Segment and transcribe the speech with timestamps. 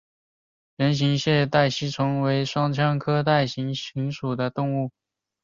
[0.77, 3.75] 圆腺带形吸虫为双腔科带形
[4.11, 4.89] 属的动物。